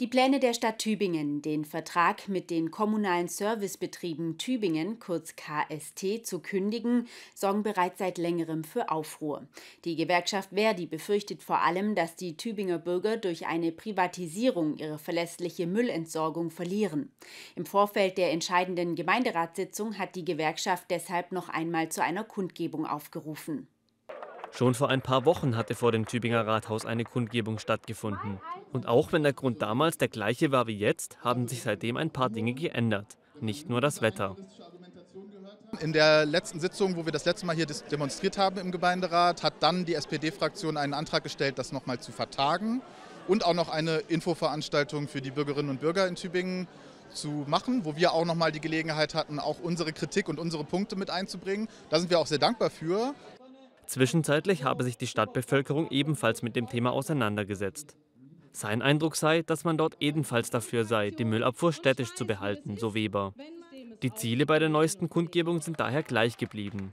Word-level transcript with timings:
Die 0.00 0.06
Pläne 0.06 0.38
der 0.38 0.54
Stadt 0.54 0.78
Tübingen, 0.78 1.42
den 1.42 1.64
Vertrag 1.64 2.28
mit 2.28 2.50
den 2.50 2.70
kommunalen 2.70 3.26
Servicebetrieben 3.26 4.38
Tübingen, 4.38 5.00
kurz 5.00 5.34
KST, 5.34 6.24
zu 6.24 6.38
kündigen, 6.38 7.08
sorgen 7.34 7.64
bereits 7.64 7.98
seit 7.98 8.16
längerem 8.16 8.62
für 8.62 8.92
Aufruhr. 8.92 9.48
Die 9.84 9.96
Gewerkschaft 9.96 10.50
Verdi 10.50 10.86
befürchtet 10.86 11.42
vor 11.42 11.62
allem, 11.62 11.96
dass 11.96 12.14
die 12.14 12.36
Tübinger 12.36 12.78
Bürger 12.78 13.16
durch 13.16 13.48
eine 13.48 13.72
Privatisierung 13.72 14.76
ihre 14.76 15.00
verlässliche 15.00 15.66
Müllentsorgung 15.66 16.52
verlieren. 16.52 17.10
Im 17.56 17.66
Vorfeld 17.66 18.18
der 18.18 18.30
entscheidenden 18.30 18.94
Gemeinderatssitzung 18.94 19.98
hat 19.98 20.14
die 20.14 20.24
Gewerkschaft 20.24 20.84
deshalb 20.90 21.32
noch 21.32 21.48
einmal 21.48 21.88
zu 21.88 22.04
einer 22.04 22.22
Kundgebung 22.22 22.86
aufgerufen. 22.86 23.66
Schon 24.52 24.74
vor 24.74 24.88
ein 24.88 25.02
paar 25.02 25.24
Wochen 25.24 25.56
hatte 25.56 25.74
vor 25.74 25.92
dem 25.92 26.06
Tübinger 26.06 26.46
Rathaus 26.46 26.84
eine 26.84 27.04
Kundgebung 27.04 27.58
stattgefunden. 27.58 28.40
Und 28.72 28.86
auch 28.86 29.12
wenn 29.12 29.22
der 29.22 29.32
Grund 29.32 29.62
damals 29.62 29.98
der 29.98 30.08
gleiche 30.08 30.50
war 30.50 30.66
wie 30.66 30.76
jetzt, 30.76 31.18
haben 31.22 31.48
sich 31.48 31.62
seitdem 31.62 31.96
ein 31.96 32.10
paar 32.10 32.30
Dinge 32.30 32.54
geändert. 32.54 33.16
Nicht 33.40 33.68
nur 33.68 33.80
das 33.80 34.02
Wetter. 34.02 34.36
In 35.80 35.92
der 35.92 36.24
letzten 36.24 36.60
Sitzung, 36.60 36.96
wo 36.96 37.04
wir 37.04 37.12
das 37.12 37.24
letzte 37.24 37.46
Mal 37.46 37.54
hier 37.54 37.66
demonstriert 37.66 38.38
haben 38.38 38.58
im 38.58 38.72
Gemeinderat, 38.72 39.42
hat 39.42 39.54
dann 39.60 39.84
die 39.84 39.94
SPD-Fraktion 39.94 40.76
einen 40.76 40.94
Antrag 40.94 41.22
gestellt, 41.22 41.58
das 41.58 41.72
nochmal 41.72 42.00
zu 42.00 42.10
vertagen 42.10 42.80
und 43.28 43.44
auch 43.44 43.54
noch 43.54 43.68
eine 43.68 43.98
Infoveranstaltung 44.08 45.06
für 45.06 45.20
die 45.20 45.30
Bürgerinnen 45.30 45.68
und 45.68 45.80
Bürger 45.80 46.08
in 46.08 46.16
Tübingen 46.16 46.66
zu 47.12 47.44
machen, 47.46 47.84
wo 47.84 47.96
wir 47.96 48.12
auch 48.12 48.24
nochmal 48.24 48.52
die 48.52 48.60
Gelegenheit 48.60 49.14
hatten, 49.14 49.38
auch 49.38 49.60
unsere 49.60 49.92
Kritik 49.92 50.28
und 50.28 50.38
unsere 50.38 50.64
Punkte 50.64 50.96
mit 50.96 51.10
einzubringen. 51.10 51.68
Da 51.90 52.00
sind 52.00 52.10
wir 52.10 52.18
auch 52.18 52.26
sehr 52.26 52.38
dankbar 52.38 52.70
für. 52.70 53.14
Zwischenzeitlich 53.88 54.64
habe 54.64 54.84
sich 54.84 54.98
die 54.98 55.06
Stadtbevölkerung 55.06 55.90
ebenfalls 55.90 56.42
mit 56.42 56.56
dem 56.56 56.68
Thema 56.68 56.92
auseinandergesetzt. 56.92 57.96
Sein 58.52 58.82
Eindruck 58.82 59.16
sei, 59.16 59.40
dass 59.40 59.64
man 59.64 59.78
dort 59.78 59.96
ebenfalls 60.00 60.50
dafür 60.50 60.84
sei, 60.84 61.10
die 61.10 61.24
Müllabfuhr 61.24 61.72
städtisch 61.72 62.14
zu 62.14 62.26
behalten, 62.26 62.76
so 62.76 62.92
Weber. 62.92 63.32
Die 64.02 64.12
Ziele 64.12 64.44
bei 64.44 64.58
der 64.58 64.68
neuesten 64.68 65.08
Kundgebung 65.08 65.62
sind 65.62 65.80
daher 65.80 66.02
gleich 66.02 66.36
geblieben. 66.36 66.92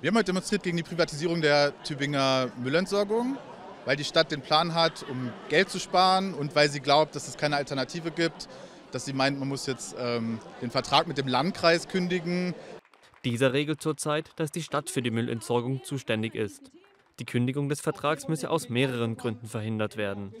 Wir 0.00 0.08
haben 0.08 0.16
heute 0.16 0.32
demonstriert 0.32 0.64
gegen 0.64 0.76
die 0.76 0.82
Privatisierung 0.82 1.40
der 1.40 1.72
Tübinger 1.84 2.50
Müllentsorgung, 2.60 3.36
weil 3.84 3.94
die 3.94 4.02
Stadt 4.02 4.32
den 4.32 4.40
Plan 4.40 4.74
hat, 4.74 5.04
um 5.08 5.30
Geld 5.50 5.70
zu 5.70 5.78
sparen 5.78 6.34
und 6.34 6.56
weil 6.56 6.68
sie 6.68 6.80
glaubt, 6.80 7.14
dass 7.14 7.28
es 7.28 7.36
keine 7.36 7.54
Alternative 7.54 8.10
gibt, 8.10 8.48
dass 8.90 9.04
sie 9.04 9.12
meint, 9.12 9.38
man 9.38 9.46
muss 9.46 9.66
jetzt 9.66 9.94
ähm, 10.00 10.40
den 10.60 10.72
Vertrag 10.72 11.06
mit 11.06 11.16
dem 11.16 11.28
Landkreis 11.28 11.86
kündigen. 11.86 12.56
Dieser 13.24 13.52
regelt 13.52 13.80
zurzeit, 13.80 14.30
dass 14.36 14.50
die 14.50 14.62
Stadt 14.62 14.90
für 14.90 15.02
die 15.02 15.10
Müllentsorgung 15.10 15.84
zuständig 15.84 16.34
ist. 16.34 16.72
Die 17.18 17.24
Kündigung 17.24 17.68
des 17.68 17.80
Vertrags 17.80 18.26
müsse 18.26 18.50
aus 18.50 18.68
mehreren 18.68 19.16
Gründen 19.16 19.46
verhindert 19.46 19.96
werden. 19.96 20.34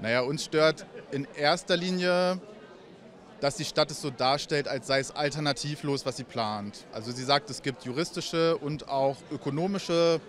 Naja, 0.00 0.20
uns 0.22 0.44
stört 0.44 0.86
in 1.10 1.26
erster 1.36 1.76
Linie, 1.76 2.40
dass 3.40 3.56
die 3.56 3.64
Stadt 3.64 3.90
es 3.90 4.00
so 4.00 4.10
darstellt, 4.10 4.68
als 4.68 4.86
sei 4.86 5.00
es 5.00 5.10
alternativlos, 5.10 6.06
was 6.06 6.16
sie 6.16 6.24
plant. 6.24 6.86
Also 6.92 7.12
sie 7.12 7.24
sagt, 7.24 7.50
es 7.50 7.62
gibt 7.62 7.84
juristische 7.84 8.56
und 8.56 8.88
auch 8.88 9.16
ökonomische 9.30 10.20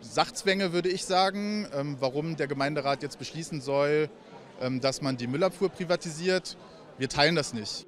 Sachzwänge, 0.00 0.72
würde 0.72 0.88
ich 0.88 1.04
sagen, 1.04 1.68
ähm, 1.72 1.96
warum 2.00 2.36
der 2.36 2.48
Gemeinderat 2.48 3.02
jetzt 3.02 3.18
beschließen 3.18 3.60
soll, 3.60 4.08
ähm, 4.60 4.80
dass 4.80 5.00
man 5.00 5.16
die 5.16 5.28
Müllabfuhr 5.28 5.68
privatisiert. 5.68 6.56
Wir 6.98 7.08
teilen 7.08 7.36
das 7.36 7.52
nicht. 7.54 7.86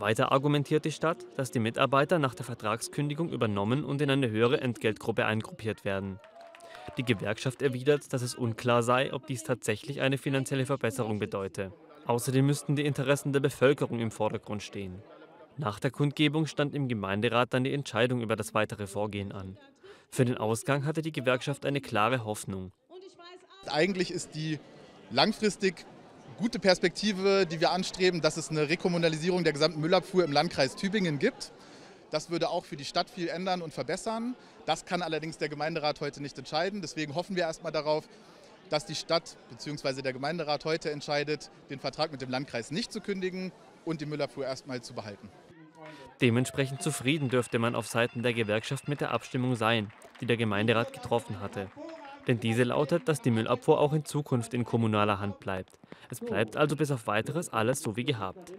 Weiter 0.00 0.32
argumentiert 0.32 0.84
die 0.84 0.92
Stadt, 0.92 1.24
dass 1.36 1.50
die 1.50 1.58
Mitarbeiter 1.58 2.18
nach 2.18 2.34
der 2.34 2.44
Vertragskündigung 2.44 3.30
übernommen 3.30 3.84
und 3.84 4.00
in 4.00 4.10
eine 4.10 4.30
höhere 4.30 4.60
Entgeltgruppe 4.60 5.26
eingruppiert 5.26 5.84
werden. 5.84 6.18
Die 6.96 7.04
Gewerkschaft 7.04 7.62
erwidert, 7.62 8.12
dass 8.12 8.22
es 8.22 8.34
unklar 8.34 8.82
sei, 8.82 9.12
ob 9.12 9.26
dies 9.26 9.44
tatsächlich 9.44 10.00
eine 10.00 10.18
finanzielle 10.18 10.66
Verbesserung 10.66 11.18
bedeute. 11.18 11.72
Außerdem 12.06 12.46
müssten 12.46 12.76
die 12.76 12.86
Interessen 12.86 13.32
der 13.32 13.40
Bevölkerung 13.40 14.00
im 14.00 14.10
Vordergrund 14.10 14.62
stehen. 14.62 15.02
Nach 15.56 15.78
der 15.78 15.90
Kundgebung 15.90 16.46
stand 16.46 16.74
im 16.74 16.88
Gemeinderat 16.88 17.52
dann 17.52 17.64
die 17.64 17.74
Entscheidung 17.74 18.22
über 18.22 18.36
das 18.36 18.54
weitere 18.54 18.86
Vorgehen 18.86 19.32
an. 19.32 19.58
Für 20.10 20.24
den 20.24 20.38
Ausgang 20.38 20.84
hatte 20.84 21.02
die 21.02 21.12
Gewerkschaft 21.12 21.66
eine 21.66 21.80
klare 21.80 22.24
Hoffnung. 22.24 22.72
Eigentlich 23.66 24.10
ist 24.10 24.34
die 24.34 24.58
langfristig 25.10 25.84
gute 26.38 26.60
Perspektive, 26.60 27.46
die 27.46 27.60
wir 27.60 27.72
anstreben, 27.72 28.20
dass 28.20 28.36
es 28.36 28.48
eine 28.48 28.68
Rekommunalisierung 28.68 29.42
der 29.42 29.52
gesamten 29.52 29.80
Müllabfuhr 29.80 30.24
im 30.24 30.32
Landkreis 30.32 30.76
Tübingen 30.76 31.18
gibt. 31.18 31.52
Das 32.10 32.30
würde 32.30 32.48
auch 32.48 32.64
für 32.64 32.76
die 32.76 32.84
Stadt 32.84 33.10
viel 33.10 33.28
ändern 33.28 33.60
und 33.60 33.74
verbessern. 33.74 34.36
Das 34.64 34.84
kann 34.84 35.02
allerdings 35.02 35.38
der 35.38 35.48
Gemeinderat 35.48 36.00
heute 36.00 36.22
nicht 36.22 36.38
entscheiden. 36.38 36.80
Deswegen 36.80 37.16
hoffen 37.16 37.34
wir 37.34 37.42
erstmal 37.42 37.72
darauf, 37.72 38.08
dass 38.70 38.86
die 38.86 38.94
Stadt 38.94 39.36
bzw. 39.50 40.00
der 40.00 40.12
Gemeinderat 40.12 40.64
heute 40.64 40.90
entscheidet, 40.92 41.50
den 41.70 41.80
Vertrag 41.80 42.12
mit 42.12 42.22
dem 42.22 42.30
Landkreis 42.30 42.70
nicht 42.70 42.92
zu 42.92 43.00
kündigen 43.00 43.52
und 43.84 44.00
die 44.00 44.06
Müllabfuhr 44.06 44.44
erstmal 44.44 44.80
zu 44.80 44.94
behalten. 44.94 45.28
Dementsprechend 46.20 46.82
zufrieden 46.82 47.30
dürfte 47.30 47.58
man 47.58 47.74
auf 47.74 47.88
Seiten 47.88 48.22
der 48.22 48.32
Gewerkschaft 48.32 48.88
mit 48.88 49.00
der 49.00 49.10
Abstimmung 49.10 49.56
sein, 49.56 49.92
die 50.20 50.26
der 50.26 50.36
Gemeinderat 50.36 50.92
getroffen 50.92 51.40
hatte. 51.40 51.68
Denn 52.28 52.38
diese 52.38 52.62
lautet, 52.62 53.08
dass 53.08 53.22
die 53.22 53.30
Müllabfuhr 53.30 53.80
auch 53.80 53.94
in 53.94 54.04
Zukunft 54.04 54.52
in 54.54 54.64
kommunaler 54.64 55.18
Hand 55.18 55.40
bleibt. 55.40 55.78
Es 56.10 56.20
bleibt 56.20 56.56
also 56.56 56.76
bis 56.76 56.90
auf 56.90 57.06
weiteres 57.06 57.48
alles 57.48 57.80
so 57.80 57.96
wie 57.96 58.04
gehabt. 58.04 58.52